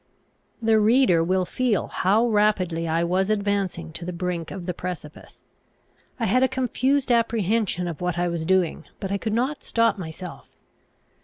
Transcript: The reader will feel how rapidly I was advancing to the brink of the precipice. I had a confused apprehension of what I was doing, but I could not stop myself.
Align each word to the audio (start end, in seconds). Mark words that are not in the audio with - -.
The 0.63 0.79
reader 0.79 1.23
will 1.23 1.45
feel 1.45 1.85
how 1.85 2.25
rapidly 2.25 2.87
I 2.87 3.03
was 3.03 3.29
advancing 3.29 3.93
to 3.93 4.03
the 4.03 4.11
brink 4.11 4.49
of 4.49 4.65
the 4.65 4.73
precipice. 4.73 5.43
I 6.19 6.25
had 6.25 6.41
a 6.41 6.47
confused 6.47 7.11
apprehension 7.11 7.87
of 7.87 8.01
what 8.01 8.17
I 8.17 8.27
was 8.27 8.43
doing, 8.43 8.85
but 8.99 9.11
I 9.11 9.19
could 9.19 9.31
not 9.33 9.61
stop 9.61 9.99
myself. 9.99 10.47